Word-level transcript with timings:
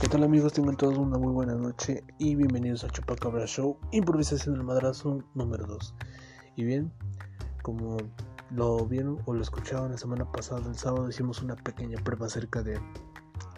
¿Qué 0.00 0.08
tal 0.08 0.24
amigos? 0.24 0.52
Tengan 0.52 0.76
todos 0.76 0.98
una 0.98 1.18
muy 1.18 1.32
buena 1.32 1.54
noche 1.54 2.02
y 2.18 2.34
bienvenidos 2.34 2.82
a 2.82 2.88
Chupacabra 2.88 3.46
Show, 3.46 3.78
improvisación 3.92 4.56
del 4.56 4.64
madrazo 4.64 5.22
número 5.34 5.66
2. 5.66 5.94
Y 6.56 6.64
bien, 6.64 6.92
como 7.62 7.96
lo 8.50 8.84
vieron 8.86 9.20
o 9.24 9.32
lo 9.32 9.40
escucharon 9.40 9.92
la 9.92 9.96
semana 9.96 10.30
pasada, 10.30 10.68
el 10.68 10.76
sábado 10.76 11.08
hicimos 11.08 11.42
una 11.42 11.54
pequeña 11.54 11.96
prueba 12.02 12.26
acerca 12.26 12.62
de 12.62 12.80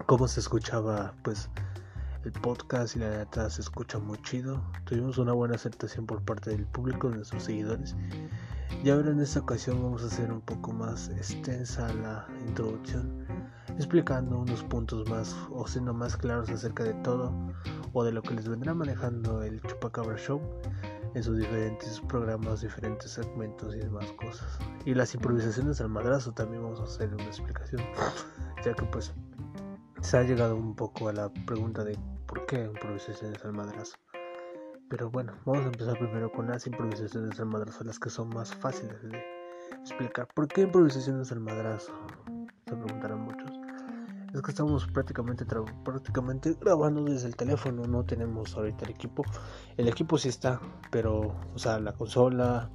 cómo 0.04 0.28
se 0.28 0.40
escuchaba 0.40 1.14
pues 1.24 1.48
el 2.24 2.32
podcast 2.32 2.96
y 2.96 2.98
la 2.98 3.16
neta 3.16 3.48
se 3.48 3.62
escucha 3.62 3.98
muy 3.98 4.20
chido. 4.22 4.62
Tuvimos 4.84 5.16
una 5.16 5.32
buena 5.32 5.54
aceptación 5.54 6.04
por 6.04 6.22
parte 6.22 6.50
del 6.50 6.66
público, 6.66 7.08
de 7.08 7.16
nuestros 7.16 7.44
seguidores. 7.44 7.96
Y 8.84 8.90
ahora 8.90 9.10
en 9.10 9.20
esta 9.20 9.40
ocasión 9.40 9.82
vamos 9.82 10.02
a 10.02 10.06
hacer 10.06 10.30
un 10.30 10.42
poco 10.42 10.72
más 10.72 11.08
extensa 11.08 11.92
la 11.94 12.26
introducción 12.46 13.25
explicando 13.76 14.38
unos 14.38 14.62
puntos 14.64 15.08
más 15.08 15.36
o 15.50 15.66
siendo 15.66 15.94
más 15.94 16.16
claros 16.16 16.50
acerca 16.50 16.82
de 16.84 16.94
todo 16.94 17.32
o 17.92 18.04
de 18.04 18.12
lo 18.12 18.22
que 18.22 18.34
les 18.34 18.48
vendrá 18.48 18.74
manejando 18.74 19.42
el 19.42 19.60
Chupacabra 19.62 20.16
Show 20.16 20.40
en 21.14 21.22
sus 21.22 21.38
diferentes 21.38 22.00
programas, 22.00 22.60
diferentes 22.60 23.12
segmentos 23.12 23.74
y 23.74 23.78
demás 23.78 24.12
cosas. 24.12 24.58
Y 24.84 24.94
las 24.94 25.14
improvisaciones 25.14 25.80
al 25.80 25.88
madrazo 25.88 26.32
también 26.32 26.62
vamos 26.62 26.80
a 26.80 26.84
hacer 26.84 27.12
una 27.14 27.24
explicación, 27.24 27.82
ya 28.64 28.74
que 28.74 28.84
pues 28.84 29.14
se 30.00 30.18
ha 30.18 30.22
llegado 30.22 30.56
un 30.56 30.74
poco 30.74 31.08
a 31.08 31.12
la 31.12 31.30
pregunta 31.46 31.84
de 31.84 31.98
por 32.26 32.44
qué 32.46 32.64
improvisaciones 32.64 33.42
al 33.44 33.52
madrazo. 33.54 33.96
Pero 34.88 35.10
bueno, 35.10 35.32
vamos 35.44 35.64
a 35.64 35.68
empezar 35.68 35.98
primero 35.98 36.30
con 36.30 36.48
las 36.48 36.66
improvisaciones 36.66 37.40
al 37.40 37.46
madrazo, 37.46 37.82
las 37.82 37.98
que 37.98 38.10
son 38.10 38.28
más 38.28 38.54
fáciles 38.54 39.02
de 39.02 39.20
explicar. 39.80 40.28
¿Por 40.34 40.48
qué 40.48 40.62
improvisaciones 40.62 41.32
al 41.32 41.40
madrazo? 41.40 41.92
Se 42.66 42.76
preguntarán 42.76 43.20
muchos 43.20 43.45
es 44.36 44.42
que 44.42 44.50
estamos 44.50 44.86
prácticamente, 44.86 45.46
prácticamente 45.84 46.56
grabando 46.60 47.02
desde 47.04 47.28
el 47.28 47.36
teléfono, 47.36 47.86
no 47.86 48.04
tenemos 48.04 48.54
ahorita 48.54 48.84
el 48.84 48.90
equipo. 48.90 49.24
El 49.76 49.88
equipo 49.88 50.18
sí 50.18 50.28
está, 50.28 50.60
pero, 50.90 51.34
o 51.54 51.58
sea, 51.58 51.80
la 51.80 51.92
consola, 51.92 52.70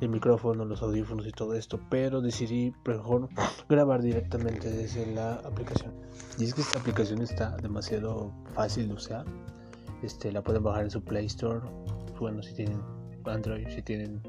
el 0.00 0.08
micrófono, 0.10 0.64
los 0.64 0.82
audífonos 0.82 1.26
y 1.26 1.32
todo 1.32 1.54
esto, 1.54 1.80
pero 1.88 2.20
decidí 2.20 2.74
mejor 2.86 3.28
grabar 3.68 4.02
directamente 4.02 4.70
desde 4.70 5.06
la 5.14 5.34
aplicación. 5.36 5.94
Y 6.38 6.44
es 6.44 6.54
que 6.54 6.60
esta 6.60 6.78
aplicación 6.78 7.22
está 7.22 7.56
demasiado 7.56 8.32
fácil 8.54 8.88
de 8.88 8.94
usar. 8.94 9.24
Este, 10.02 10.30
la 10.30 10.42
pueden 10.42 10.62
bajar 10.62 10.84
en 10.84 10.90
su 10.90 11.02
Play 11.02 11.26
Store. 11.26 11.60
Bueno, 12.20 12.42
si 12.42 12.54
tienen 12.54 12.80
Android, 13.24 13.66
si 13.68 13.82
tienen 13.82 14.22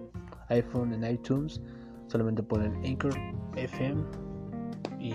iPhone 0.47 0.93
en 0.93 1.03
iTunes, 1.03 1.61
solamente 2.07 2.41
ponen 2.41 2.73
Anchor 2.85 3.13
FM 3.55 4.01
y 4.99 5.13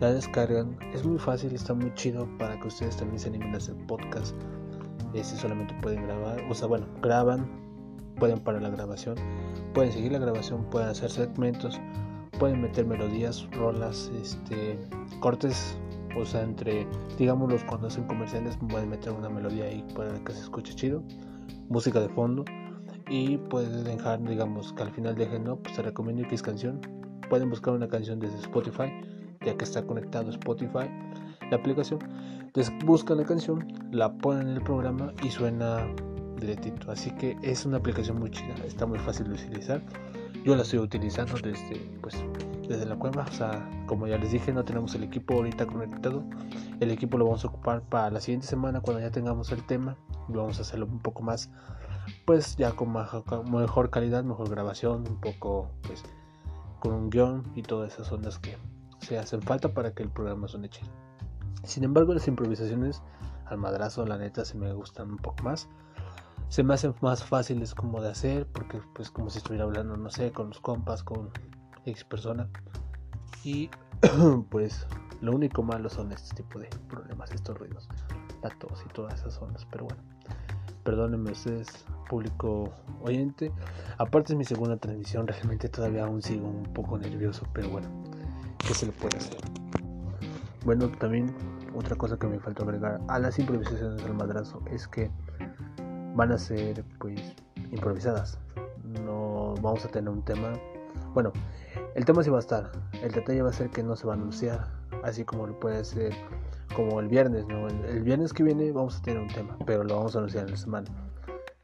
la 0.00 0.12
descargan. 0.12 0.76
Es 0.94 1.04
muy 1.04 1.18
fácil, 1.18 1.54
está 1.54 1.74
muy 1.74 1.92
chido 1.94 2.26
para 2.38 2.58
que 2.58 2.68
ustedes 2.68 2.96
también 2.96 3.20
se 3.20 3.28
animen 3.28 3.54
a 3.54 3.58
hacer 3.58 3.76
podcast. 3.86 4.34
Este 5.14 5.36
solamente 5.36 5.74
pueden 5.82 6.04
grabar, 6.06 6.42
o 6.48 6.54
sea, 6.54 6.68
bueno, 6.68 6.86
graban, 7.02 7.48
pueden 8.18 8.38
parar 8.40 8.62
la 8.62 8.70
grabación, 8.70 9.16
pueden 9.74 9.92
seguir 9.92 10.12
la 10.12 10.18
grabación, 10.18 10.64
pueden 10.70 10.88
hacer 10.88 11.10
segmentos, 11.10 11.80
pueden 12.38 12.62
meter 12.62 12.86
melodías, 12.86 13.46
rolas, 13.52 14.10
este, 14.20 14.78
cortes, 15.20 15.76
o 16.16 16.24
sea, 16.24 16.42
entre, 16.42 16.86
digámoslos 17.18 17.64
cuando 17.64 17.88
hacen 17.88 18.04
comerciales, 18.04 18.56
pueden 18.68 18.88
meter 18.88 19.12
una 19.12 19.28
melodía 19.28 19.64
ahí 19.64 19.84
para 19.94 20.12
que 20.24 20.32
se 20.32 20.40
escuche 20.40 20.74
chido, 20.74 21.02
música 21.68 22.00
de 22.00 22.08
fondo 22.10 22.44
y 23.08 23.36
pueden 23.36 23.84
dejar, 23.84 24.22
digamos, 24.22 24.72
que 24.72 24.82
al 24.84 24.92
final 24.92 25.16
dejen, 25.16 25.44
no, 25.44 25.56
pues 25.56 25.74
se 25.74 25.82
recomiendo 25.82 26.22
X 26.22 26.40
canción, 26.40 26.80
pueden 27.28 27.50
buscar 27.50 27.74
una 27.74 27.88
canción 27.88 28.20
desde 28.20 28.38
Spotify 28.38 28.92
ya 29.44 29.56
que 29.56 29.64
está 29.64 29.86
conectado 29.86 30.30
Spotify, 30.30 30.90
la 31.50 31.56
aplicación. 31.56 32.00
Entonces 32.40 32.72
buscan 32.84 33.18
la 33.18 33.24
canción, 33.24 33.66
la 33.92 34.12
ponen 34.12 34.48
en 34.48 34.56
el 34.56 34.62
programa 34.62 35.12
y 35.22 35.30
suena 35.30 35.86
directito. 36.38 36.90
Así 36.90 37.10
que 37.12 37.36
es 37.42 37.64
una 37.64 37.78
aplicación 37.78 38.18
muy 38.18 38.30
chida, 38.30 38.54
está 38.66 38.86
muy 38.86 38.98
fácil 38.98 39.28
de 39.28 39.34
utilizar. 39.34 39.82
Yo 40.44 40.56
la 40.56 40.62
estoy 40.62 40.78
utilizando 40.78 41.34
desde, 41.34 41.76
pues, 42.00 42.16
desde 42.66 42.86
la 42.86 42.96
cueva. 42.96 43.26
O 43.28 43.32
sea, 43.32 43.68
como 43.86 44.06
ya 44.06 44.16
les 44.16 44.32
dije, 44.32 44.52
no 44.52 44.64
tenemos 44.64 44.94
el 44.94 45.04
equipo 45.04 45.34
ahorita 45.34 45.66
conectado. 45.66 46.24
El 46.80 46.90
equipo 46.90 47.18
lo 47.18 47.26
vamos 47.26 47.44
a 47.44 47.48
ocupar 47.48 47.82
para 47.82 48.10
la 48.10 48.20
siguiente 48.20 48.46
semana 48.46 48.80
cuando 48.80 49.02
ya 49.02 49.10
tengamos 49.10 49.52
el 49.52 49.62
tema. 49.64 49.96
Y 50.28 50.32
vamos 50.32 50.58
a 50.58 50.62
hacerlo 50.62 50.86
un 50.86 51.00
poco 51.00 51.22
más, 51.22 51.50
pues 52.24 52.56
ya 52.56 52.72
con 52.72 52.92
mejor 52.92 53.90
calidad, 53.90 54.24
mejor 54.24 54.48
grabación, 54.48 55.04
un 55.08 55.20
poco, 55.20 55.70
pues, 55.82 56.02
con 56.78 56.94
un 56.94 57.10
guion 57.10 57.44
y 57.54 57.62
todas 57.62 57.92
esas 57.92 58.10
ondas 58.10 58.38
que 58.38 58.56
se 59.00 59.18
hacen 59.18 59.42
falta 59.42 59.72
para 59.72 59.92
que 59.92 60.02
el 60.02 60.10
programa 60.10 60.48
suene 60.48 60.68
chido. 60.68 60.90
Sin 61.64 61.84
embargo, 61.84 62.14
las 62.14 62.26
improvisaciones 62.28 63.02
al 63.46 63.58
madrazo, 63.58 64.06
la 64.06 64.16
neta, 64.16 64.44
se 64.44 64.56
me 64.56 64.72
gustan 64.72 65.10
un 65.10 65.18
poco 65.18 65.42
más. 65.42 65.68
Se 66.48 66.62
me 66.62 66.74
hacen 66.74 66.94
más 67.00 67.22
fáciles 67.24 67.74
como 67.74 68.00
de 68.00 68.10
hacer, 68.10 68.46
porque 68.46 68.80
pues 68.94 69.10
como 69.10 69.30
si 69.30 69.38
estuviera 69.38 69.64
hablando, 69.64 69.96
no 69.96 70.10
sé, 70.10 70.32
con 70.32 70.48
los 70.48 70.60
compas, 70.60 71.02
con 71.02 71.30
X 71.84 72.04
persona. 72.04 72.48
Y 73.44 73.70
pues 74.50 74.86
lo 75.20 75.32
único 75.32 75.62
malo 75.62 75.88
son 75.90 76.12
este 76.12 76.42
tipo 76.42 76.58
de 76.58 76.68
problemas, 76.88 77.30
estos 77.30 77.58
ruidos, 77.58 77.88
la 78.42 78.50
tos 78.50 78.82
y 78.84 78.92
todas 78.92 79.20
esas 79.20 79.34
zonas. 79.34 79.66
Pero 79.70 79.84
bueno, 79.84 80.02
perdónenme 80.82 81.32
ustedes, 81.32 81.84
público 82.08 82.72
oyente. 83.02 83.52
Aparte 83.98 84.32
es 84.32 84.36
mi 84.36 84.44
segunda 84.44 84.76
transmisión, 84.76 85.26
realmente 85.28 85.68
todavía 85.68 86.04
aún 86.04 86.22
sigo 86.22 86.48
un 86.48 86.64
poco 86.72 86.98
nervioso, 86.98 87.46
pero 87.52 87.68
bueno, 87.68 87.88
¿qué 88.66 88.74
se 88.74 88.86
le 88.86 88.92
puede 88.92 89.18
hacer? 89.18 89.38
Bueno, 90.64 90.88
también 90.88 91.34
otra 91.74 91.96
cosa 91.96 92.18
que 92.18 92.26
me 92.26 92.38
faltó 92.38 92.64
agregar 92.64 93.00
a 93.08 93.18
las 93.18 93.38
improvisaciones 93.38 94.02
del 94.02 94.14
madrazo 94.14 94.62
es 94.70 94.86
que 94.88 95.10
van 96.14 96.32
a 96.32 96.38
ser 96.38 96.84
pues 96.98 97.34
improvisadas. 97.70 98.38
No 98.84 99.54
vamos 99.62 99.84
a 99.84 99.88
tener 99.88 100.10
un 100.10 100.24
tema. 100.24 100.52
Bueno, 101.14 101.32
el 101.94 102.04
tema 102.04 102.22
sí 102.22 102.30
va 102.30 102.38
a 102.38 102.40
estar. 102.40 102.70
El 103.02 103.12
detalle 103.12 103.42
va 103.42 103.50
a 103.50 103.52
ser 103.52 103.70
que 103.70 103.82
no 103.82 103.96
se 103.96 104.06
va 104.06 104.14
a 104.14 104.16
anunciar. 104.16 104.68
Así 105.02 105.24
como 105.24 105.46
lo 105.46 105.58
puede 105.58 105.84
ser 105.84 106.12
como 106.74 107.00
el 107.00 107.08
viernes, 107.08 107.46
¿no? 107.46 107.68
El, 107.68 108.02
viernes 108.02 108.32
que 108.32 108.42
viene 108.42 108.70
vamos 108.72 108.98
a 108.98 109.02
tener 109.02 109.20
un 109.20 109.28
tema, 109.28 109.56
pero 109.66 109.82
lo 109.84 109.96
vamos 109.96 110.14
a 110.14 110.18
anunciar 110.18 110.44
en 110.44 110.50
la 110.50 110.56
semana. 110.56 110.88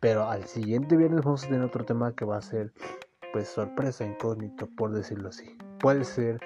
Pero 0.00 0.28
al 0.28 0.44
siguiente 0.44 0.96
viernes 0.96 1.24
vamos 1.24 1.44
a 1.44 1.48
tener 1.48 1.62
otro 1.62 1.84
tema 1.84 2.12
que 2.12 2.24
va 2.24 2.38
a 2.38 2.42
ser 2.42 2.72
pues 3.32 3.48
sorpresa, 3.48 4.04
incógnito, 4.04 4.68
por 4.76 4.92
decirlo 4.92 5.28
así. 5.28 5.56
Puede 5.78 6.04
ser 6.04 6.40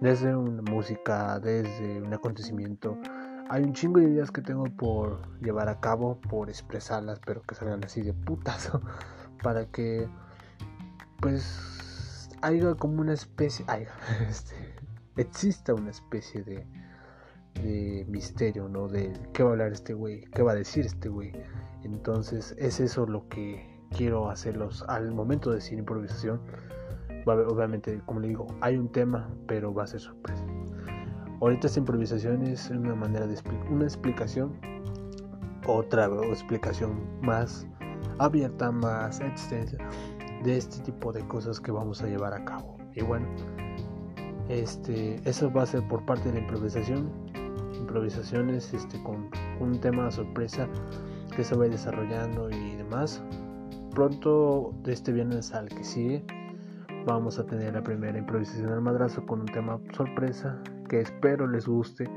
desde 0.00 0.34
una 0.36 0.62
música, 0.62 1.38
desde 1.40 2.02
un 2.02 2.12
acontecimiento. 2.12 2.98
Hay 3.48 3.62
un 3.62 3.72
chingo 3.72 4.00
de 4.00 4.10
ideas 4.10 4.30
que 4.30 4.40
tengo 4.40 4.64
por 4.64 5.38
llevar 5.40 5.68
a 5.68 5.80
cabo, 5.80 6.20
por 6.20 6.48
expresarlas, 6.48 7.20
pero 7.24 7.42
que 7.42 7.54
salgan 7.54 7.84
así 7.84 8.02
de 8.02 8.12
putas, 8.12 8.70
para 9.42 9.66
que 9.66 10.08
pues 11.20 12.28
haya 12.42 12.74
como 12.74 13.00
una 13.00 13.12
especie, 13.12 13.64
haya, 13.68 13.90
este, 14.28 15.72
una 15.72 15.90
especie 15.90 16.42
de, 16.42 16.66
de 17.62 18.04
misterio, 18.08 18.68
¿no? 18.68 18.88
De 18.88 19.12
qué 19.32 19.42
va 19.42 19.50
a 19.50 19.52
hablar 19.52 19.72
este 19.72 19.94
güey, 19.94 20.22
qué 20.32 20.42
va 20.42 20.52
a 20.52 20.56
decir 20.56 20.86
este 20.86 21.08
güey. 21.08 21.32
Entonces 21.82 22.54
es 22.58 22.80
eso 22.80 23.06
lo 23.06 23.28
que 23.28 23.74
quiero 23.90 24.28
hacerlos 24.30 24.84
al 24.88 25.12
momento 25.12 25.50
de 25.50 25.56
decir 25.56 25.78
improvisación 25.78 26.40
obviamente, 27.26 28.00
como 28.06 28.20
le 28.20 28.28
digo, 28.28 28.46
hay 28.60 28.76
un 28.76 28.88
tema, 28.88 29.28
pero 29.46 29.72
va 29.72 29.84
a 29.84 29.86
ser 29.86 30.00
sorpresa. 30.00 30.44
Ahorita 31.40 31.66
esta 31.66 31.80
improvisación 31.80 32.42
es 32.42 32.70
una 32.70 32.94
manera 32.94 33.26
de 33.26 33.36
una 33.70 33.84
explicación, 33.84 34.52
otra 35.66 36.06
explicación 36.30 37.02
más 37.20 37.66
abierta, 38.18 38.70
más 38.70 39.20
extensa 39.20 39.76
de 40.42 40.56
este 40.56 40.82
tipo 40.82 41.12
de 41.12 41.26
cosas 41.26 41.60
que 41.60 41.72
vamos 41.72 42.02
a 42.02 42.06
llevar 42.06 42.34
a 42.34 42.44
cabo. 42.44 42.76
Y 42.94 43.02
bueno, 43.02 43.26
este, 44.48 45.20
eso 45.28 45.52
va 45.52 45.62
a 45.62 45.66
ser 45.66 45.86
por 45.88 46.04
parte 46.04 46.28
de 46.28 46.34
la 46.34 46.40
improvisación. 46.40 47.10
Improvisaciones 47.74 48.72
este, 48.72 49.02
con 49.02 49.28
un 49.60 49.80
tema 49.80 50.10
sorpresa 50.10 50.68
que 51.34 51.42
se 51.42 51.56
va 51.56 51.66
desarrollando 51.66 52.50
y 52.50 52.76
demás. 52.76 53.22
Pronto 53.94 54.72
de 54.82 54.92
este 54.92 55.12
viernes 55.12 55.52
al 55.52 55.68
que 55.68 55.84
sigue 55.84 56.24
vamos 57.06 57.38
a 57.38 57.44
tener 57.44 57.74
la 57.74 57.82
primera 57.82 58.18
improvisación 58.18 58.72
al 58.72 58.80
madrazo 58.80 59.24
con 59.26 59.40
un 59.40 59.46
tema 59.46 59.78
sorpresa 59.92 60.58
que 60.88 61.00
espero 61.00 61.46
les 61.46 61.66
guste. 61.66 62.08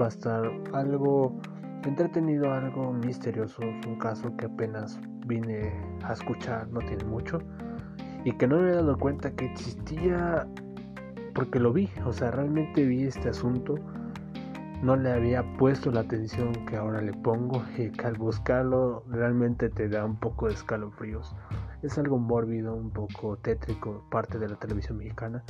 Va 0.00 0.06
a 0.06 0.08
estar 0.08 0.50
algo 0.72 1.38
entretenido, 1.84 2.52
algo 2.52 2.92
misterioso. 2.92 3.62
Es 3.62 3.86
un 3.86 3.98
caso 3.98 4.34
que 4.36 4.46
apenas 4.46 4.98
vine 5.26 5.72
a 6.02 6.12
escuchar, 6.12 6.68
no 6.68 6.80
tiene 6.80 7.04
mucho. 7.04 7.38
Y 8.24 8.32
que 8.32 8.46
no 8.46 8.58
me 8.58 8.70
he 8.70 8.74
dado 8.74 8.96
cuenta 8.98 9.30
que 9.32 9.46
existía 9.46 10.46
porque 11.34 11.60
lo 11.60 11.72
vi. 11.72 11.90
O 12.06 12.12
sea, 12.12 12.30
realmente 12.30 12.84
vi 12.84 13.04
este 13.04 13.28
asunto. 13.28 13.74
No 14.82 14.96
le 14.96 15.12
había 15.12 15.42
puesto 15.56 15.90
la 15.90 16.00
atención 16.00 16.52
que 16.66 16.76
ahora 16.76 17.00
le 17.00 17.12
pongo 17.12 17.62
y 17.76 17.90
que 17.90 18.06
al 18.06 18.16
buscarlo 18.16 19.02
realmente 19.08 19.68
te 19.68 19.88
da 19.88 20.04
un 20.04 20.16
poco 20.16 20.48
de 20.48 20.54
escalofríos 20.54 21.34
es 21.84 21.98
algo 21.98 22.18
mórbido, 22.18 22.74
un 22.74 22.90
poco 22.90 23.36
tétrico, 23.36 24.04
parte 24.10 24.38
de 24.38 24.48
la 24.48 24.56
televisión 24.56 24.98
mexicana, 24.98 25.44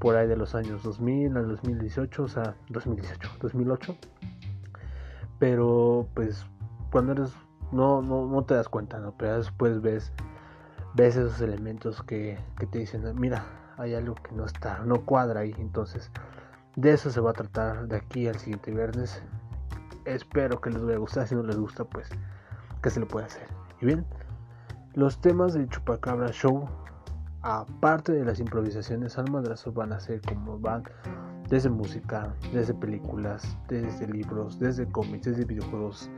por 0.00 0.16
ahí 0.16 0.26
de 0.26 0.36
los 0.36 0.54
años 0.54 0.82
2000 0.82 1.36
al 1.36 1.48
2018, 1.48 2.22
o 2.22 2.28
sea, 2.28 2.56
2018, 2.70 3.30
2008. 3.40 3.96
pero 5.38 6.08
pues 6.14 6.44
cuando 6.90 7.12
eres 7.12 7.32
no, 7.70 8.02
no, 8.02 8.26
no 8.26 8.44
te 8.44 8.54
das 8.54 8.68
cuenta, 8.68 8.98
¿no? 8.98 9.14
Pero 9.16 9.38
después 9.38 9.80
ves, 9.80 10.12
ves 10.94 11.16
esos 11.16 11.40
elementos 11.40 12.02
que, 12.02 12.38
que 12.58 12.66
te 12.66 12.78
dicen, 12.78 13.02
mira, 13.18 13.44
hay 13.78 13.94
algo 13.94 14.14
que 14.14 14.32
no 14.32 14.44
está, 14.44 14.80
no 14.84 15.04
cuadra 15.04 15.40
ahí. 15.40 15.54
Entonces, 15.58 16.10
de 16.76 16.92
eso 16.92 17.10
se 17.10 17.20
va 17.20 17.30
a 17.30 17.34
tratar 17.34 17.88
de 17.88 17.96
aquí 17.96 18.28
al 18.28 18.36
siguiente 18.38 18.70
viernes. 18.70 19.22
Espero 20.04 20.60
que 20.60 20.70
les 20.70 20.82
vaya 20.82 20.96
a 20.96 21.00
gustar. 21.00 21.26
Si 21.26 21.34
no 21.34 21.42
les 21.42 21.56
gusta, 21.56 21.84
pues, 21.84 22.10
¿qué 22.82 22.90
se 22.90 23.00
le 23.00 23.06
puede 23.06 23.26
hacer? 23.26 23.46
Y 23.80 23.86
bien, 23.86 24.04
los 24.94 25.20
temas 25.20 25.54
del 25.54 25.68
Chupacabra 25.68 26.30
Show, 26.32 26.68
aparte 27.40 28.12
de 28.12 28.24
las 28.24 28.40
improvisaciones 28.40 29.16
al 29.18 29.30
madrazo, 29.30 29.72
van 29.72 29.92
a 29.92 30.00
ser 30.00 30.20
como 30.20 30.58
van 30.58 30.84
desde 31.48 31.70
música, 31.70 32.34
desde 32.52 32.74
películas, 32.74 33.56
desde 33.68 34.06
libros, 34.06 34.58
desde 34.58 34.86
cómics, 34.86 35.26
desde 35.26 35.44
videojuegos 35.44 36.10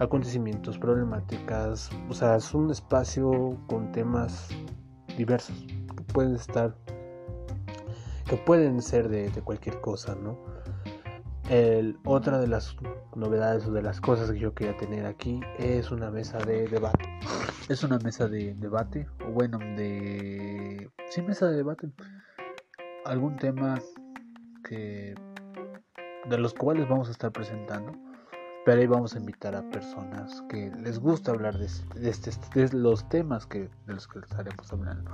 acontecimientos, 0.00 0.78
problemáticas, 0.78 1.90
o 2.08 2.14
sea, 2.14 2.36
es 2.36 2.52
un 2.52 2.70
espacio 2.70 3.56
con 3.68 3.92
temas 3.92 4.48
diversos 5.16 5.64
que 5.66 6.02
pueden 6.12 6.34
estar, 6.34 6.76
que 8.26 8.36
pueden 8.38 8.82
ser 8.82 9.08
de, 9.08 9.30
cualquier 9.42 9.80
cosa, 9.80 10.14
¿no? 10.16 10.36
El, 11.48 11.98
otra 12.04 12.38
de 12.38 12.48
las 12.48 12.74
novedades 13.14 13.66
o 13.66 13.72
de 13.72 13.82
las 13.82 14.00
cosas 14.00 14.30
que 14.32 14.38
yo 14.38 14.54
quería 14.54 14.76
tener 14.76 15.06
aquí 15.06 15.40
es 15.58 15.90
una 15.90 16.10
mesa 16.10 16.38
de 16.38 16.66
debate. 16.66 17.04
Es 17.68 17.82
una 17.82 17.98
mesa 17.98 18.28
de 18.28 18.54
debate, 18.54 19.06
o 19.26 19.30
bueno, 19.32 19.58
de... 19.58 20.90
Sí, 21.10 21.22
mesa 21.22 21.48
de 21.48 21.56
debate. 21.56 21.90
Algún 23.04 23.36
tema 23.36 23.80
que... 24.68 25.14
de 26.28 26.38
los 26.38 26.54
cuales 26.54 26.88
vamos 26.88 27.08
a 27.08 27.12
estar 27.12 27.32
presentando 27.32 27.92
pero 28.64 28.80
ahí 28.80 28.86
vamos 28.86 29.14
a 29.14 29.18
invitar 29.18 29.54
a 29.54 29.68
personas 29.70 30.42
que 30.48 30.70
les 30.82 30.98
gusta 30.98 31.32
hablar 31.32 31.58
de, 31.58 31.66
este, 31.66 32.30
de, 32.54 32.72
los 32.72 33.06
temas 33.08 33.46
que, 33.46 33.68
de 33.86 33.94
los 33.94 34.08
que 34.08 34.20
estaremos 34.20 34.72
hablando. 34.72 35.10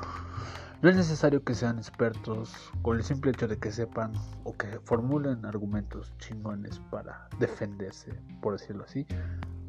No 0.82 0.88
es 0.88 0.97
necesario 0.97 1.43
que 1.43 1.55
sean 1.55 1.79
expertos 1.79 2.55
con 2.82 2.97
el 2.97 3.05
simple 3.05 3.32
hecho 3.32 3.49
de 3.49 3.58
que 3.58 3.73
sepan 3.73 4.12
o 4.44 4.56
que 4.56 4.79
formulen 4.85 5.44
argumentos 5.44 6.14
chingones 6.19 6.81
para 6.91 7.29
defenderse, 7.38 8.14
por 8.41 8.52
decirlo 8.58 8.85
así, 8.85 9.06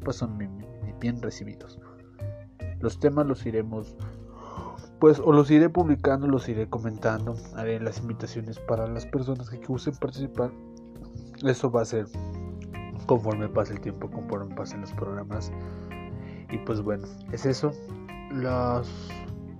pues 0.04 0.16
son 0.16 0.38
bien 0.38 1.20
recibidos. 1.20 1.78
Los 2.82 2.98
temas 2.98 3.26
los 3.26 3.46
iremos, 3.46 3.94
pues 4.98 5.20
o 5.20 5.32
los 5.32 5.50
iré 5.52 5.70
publicando, 5.70 6.26
los 6.26 6.48
iré 6.48 6.68
comentando, 6.68 7.36
haré 7.54 7.78
las 7.78 8.00
invitaciones 8.00 8.58
para 8.58 8.88
las 8.88 9.06
personas 9.06 9.48
que 9.48 9.64
gusten 9.64 9.94
participar. 9.94 10.50
Eso 11.44 11.70
va 11.70 11.82
a 11.82 11.84
ser 11.84 12.06
conforme 13.06 13.48
pase 13.48 13.74
el 13.74 13.80
tiempo, 13.80 14.10
conforme 14.10 14.52
pasen 14.56 14.80
los 14.80 14.92
programas. 14.92 15.52
Y 16.50 16.58
pues 16.58 16.82
bueno, 16.82 17.06
es 17.30 17.46
eso. 17.46 17.70
Los, 18.32 18.90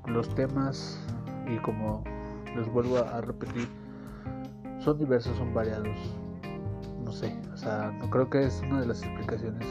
los 0.06 0.28
temas, 0.34 0.98
y 1.46 1.58
como 1.58 2.02
les 2.56 2.70
vuelvo 2.72 2.98
a 2.98 3.20
repetir, 3.20 3.69
son 4.80 4.98
diversos, 4.98 5.36
son 5.36 5.54
variados. 5.54 5.96
No 7.04 7.12
sé, 7.12 7.36
o 7.52 7.56
sea, 7.56 7.92
no 8.00 8.10
creo 8.10 8.28
que 8.28 8.46
es 8.46 8.60
una 8.62 8.80
de 8.80 8.86
las 8.86 9.02
explicaciones 9.02 9.66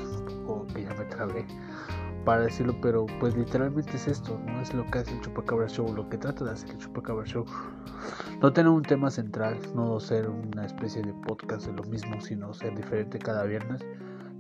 o 0.48 0.65
que 0.68 0.83
ya 0.83 0.94
me 0.94 1.06
trabé 1.06 1.45
para 2.26 2.42
decirlo, 2.42 2.76
pero 2.82 3.06
pues 3.20 3.36
literalmente 3.36 3.96
es 3.96 4.08
esto, 4.08 4.40
no 4.46 4.62
es 4.62 4.74
lo 4.74 4.86
que 4.86 5.00
hace 5.00 5.12
el 5.14 5.22
Chupacabra 5.22 5.68
Show, 5.68 5.94
lo 5.94 6.08
que 6.10 6.18
trata 6.18 6.46
de 6.46 6.52
hacer 6.52 6.72
el 6.72 6.78
Chupacabra 6.78 7.26
Show. 7.26 7.46
No 8.42 8.52
tener 8.54 8.72
un 8.72 8.84
tema 8.84 9.10
central, 9.10 9.58
no 9.76 10.00
ser 10.00 10.30
una 10.30 10.66
especie 10.66 11.02
de 11.02 11.14
podcast 11.28 11.68
de 11.68 11.74
lo 11.74 11.84
mismo, 11.84 12.20
sino 12.22 12.54
ser 12.54 12.76
diferente 12.76 13.20
cada 13.20 13.44
viernes, 13.44 13.82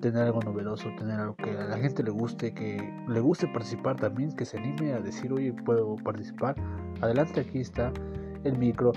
tener 0.01 0.23
algo 0.23 0.41
novedoso, 0.41 0.89
tener 0.97 1.19
algo 1.19 1.35
que 1.35 1.51
a 1.51 1.65
la 1.65 1.77
gente 1.77 2.03
le 2.03 2.11
guste, 2.11 2.53
que 2.53 2.77
le 3.07 3.19
guste 3.19 3.47
participar 3.47 3.95
también, 3.97 4.35
que 4.35 4.45
se 4.45 4.57
anime 4.57 4.93
a 4.93 4.99
decir, 4.99 5.31
oye, 5.31 5.53
puedo 5.53 5.95
participar. 5.97 6.55
Adelante, 7.01 7.41
aquí 7.41 7.59
está 7.59 7.91
el 8.43 8.57
micro, 8.57 8.91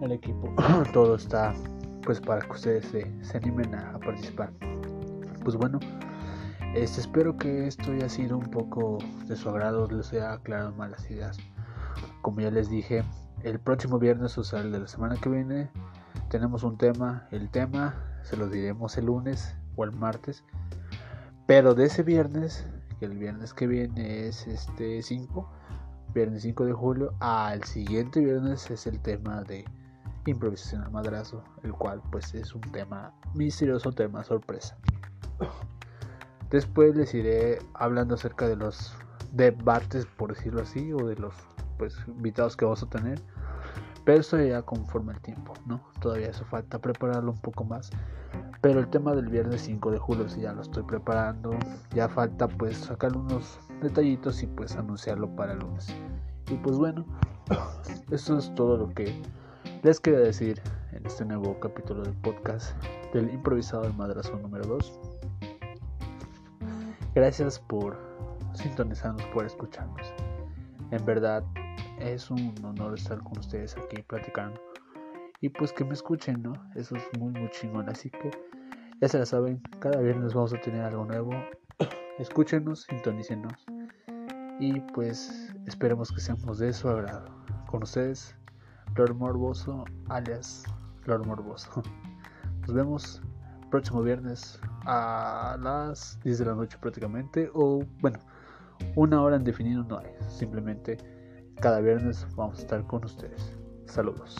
el 0.00 0.12
equipo, 0.12 0.54
todo 0.92 1.16
está 1.16 1.54
pues 2.02 2.20
para 2.20 2.40
que 2.42 2.52
ustedes 2.52 2.86
se, 2.86 3.36
animen 3.36 3.74
a 3.74 3.98
participar. 3.98 4.52
Pues 5.44 5.56
bueno. 5.56 5.78
Este, 6.74 7.02
espero 7.02 7.36
que 7.36 7.66
esto 7.66 7.92
haya 7.92 8.08
sido 8.08 8.38
un 8.38 8.50
poco 8.50 8.96
de 9.26 9.36
su 9.36 9.50
agrado, 9.50 9.86
les 9.88 10.10
haya 10.12 10.32
aclarado 10.32 10.72
malas 10.72 11.10
ideas. 11.10 11.36
Como 12.22 12.40
ya 12.40 12.50
les 12.50 12.70
dije, 12.70 13.04
el 13.42 13.60
próximo 13.60 13.98
viernes 13.98 14.38
o 14.38 14.44
sea 14.44 14.60
el 14.60 14.72
de 14.72 14.80
la 14.80 14.88
semana 14.88 15.16
que 15.16 15.28
viene 15.28 15.70
tenemos 16.30 16.62
un 16.62 16.78
tema. 16.78 17.28
El 17.30 17.50
tema 17.50 17.94
se 18.22 18.38
lo 18.38 18.48
diremos 18.48 18.96
el 18.96 19.06
lunes 19.06 19.54
o 19.76 19.84
el 19.84 19.92
martes. 19.92 20.44
Pero 21.46 21.74
de 21.74 21.84
ese 21.84 22.02
viernes, 22.02 22.66
que 22.98 23.04
el 23.04 23.18
viernes 23.18 23.52
que 23.52 23.66
viene 23.66 24.26
es 24.26 24.46
este 24.46 25.02
5, 25.02 25.46
viernes 26.14 26.40
5 26.42 26.64
de 26.64 26.72
julio, 26.72 27.12
al 27.20 27.64
siguiente 27.64 28.20
viernes 28.20 28.70
es 28.70 28.86
el 28.86 28.98
tema 29.00 29.42
de 29.44 29.66
improvisación 30.24 30.82
al 30.82 30.90
madrazo, 30.90 31.44
el 31.64 31.74
cual 31.74 32.00
pues 32.10 32.32
es 32.32 32.54
un 32.54 32.62
tema 32.62 33.12
misterioso, 33.34 33.92
tema 33.92 34.24
sorpresa. 34.24 34.78
Después 36.52 36.94
les 36.94 37.14
iré 37.14 37.60
hablando 37.72 38.14
acerca 38.14 38.46
de 38.46 38.56
los 38.56 38.94
debates, 39.32 40.04
por 40.04 40.34
decirlo 40.34 40.60
así, 40.60 40.92
o 40.92 40.98
de 40.98 41.16
los 41.16 41.34
pues 41.78 41.96
invitados 42.06 42.58
que 42.58 42.66
vamos 42.66 42.82
a 42.82 42.90
tener. 42.90 43.18
Pero 44.04 44.20
eso 44.20 44.38
ya 44.38 44.60
conforme 44.60 45.14
el 45.14 45.20
tiempo, 45.22 45.54
¿no? 45.64 45.80
Todavía 46.02 46.28
hace 46.28 46.44
falta 46.44 46.78
prepararlo 46.78 47.32
un 47.32 47.40
poco 47.40 47.64
más. 47.64 47.90
Pero 48.60 48.80
el 48.80 48.88
tema 48.88 49.14
del 49.14 49.28
viernes 49.28 49.62
5 49.62 49.92
de 49.92 49.98
julio 49.98 50.28
sí 50.28 50.42
ya 50.42 50.52
lo 50.52 50.60
estoy 50.60 50.82
preparando. 50.82 51.56
Ya 51.94 52.06
falta 52.06 52.48
pues 52.48 52.76
sacar 52.76 53.16
unos 53.16 53.58
detallitos 53.80 54.42
y 54.42 54.46
pues 54.46 54.76
anunciarlo 54.76 55.34
para 55.34 55.54
el 55.54 55.60
lunes. 55.60 55.88
Y 56.50 56.56
pues 56.56 56.76
bueno, 56.76 57.06
eso 58.10 58.36
es 58.36 58.54
todo 58.54 58.76
lo 58.76 58.90
que 58.90 59.22
les 59.82 60.00
quería 60.00 60.20
decir 60.20 60.60
en 60.92 61.06
este 61.06 61.24
nuevo 61.24 61.58
capítulo 61.60 62.02
del 62.02 62.14
podcast 62.14 62.76
del 63.14 63.32
improvisado 63.32 63.84
del 63.84 63.94
madrazo 63.94 64.36
número 64.36 64.66
2. 64.66 65.11
Gracias 67.14 67.58
por 67.60 67.98
sintonizarnos, 68.54 69.22
por 69.34 69.44
escucharnos. 69.44 70.12
En 70.90 71.04
verdad 71.04 71.44
es 71.98 72.30
un 72.30 72.54
honor 72.64 72.94
estar 72.94 73.18
con 73.22 73.38
ustedes 73.38 73.76
aquí 73.76 74.02
platicando. 74.02 74.60
Y 75.40 75.50
pues 75.50 75.72
que 75.72 75.84
me 75.84 75.92
escuchen, 75.92 76.42
¿no? 76.42 76.52
Eso 76.74 76.96
es 76.96 77.02
muy, 77.18 77.32
muy 77.32 77.50
chingón. 77.50 77.88
Así 77.88 78.08
que 78.08 78.30
ya 79.00 79.08
se 79.08 79.18
la 79.18 79.26
saben, 79.26 79.60
cada 79.80 80.00
viernes 80.00 80.32
vamos 80.32 80.54
a 80.54 80.60
tener 80.60 80.82
algo 80.82 81.04
nuevo. 81.04 81.32
Escúchenos, 82.18 82.84
sintonícenos. 82.84 83.66
Y 84.58 84.80
pues 84.94 85.52
esperemos 85.66 86.12
que 86.12 86.20
seamos 86.20 86.58
de 86.60 86.72
su 86.72 86.88
agrado. 86.88 87.26
Con 87.66 87.82
ustedes, 87.82 88.36
Lord 88.96 89.14
Morboso, 89.16 89.84
alias 90.08 90.64
Lord 91.06 91.26
Morboso. 91.26 91.82
Nos 92.60 92.72
vemos 92.72 93.22
próximo 93.72 94.02
viernes 94.02 94.60
a 94.84 95.56
las 95.58 96.20
10 96.22 96.38
de 96.40 96.44
la 96.44 96.54
noche 96.54 96.76
prácticamente. 96.78 97.50
O 97.54 97.82
bueno, 98.00 98.18
una 98.94 99.22
hora 99.22 99.36
en 99.36 99.44
definido 99.44 99.82
no 99.82 99.98
hay. 99.98 100.06
Simplemente 100.28 100.98
cada 101.60 101.80
viernes 101.80 102.26
vamos 102.36 102.58
a 102.58 102.62
estar 102.62 102.86
con 102.86 103.04
ustedes. 103.04 103.56
Saludos. 103.86 104.36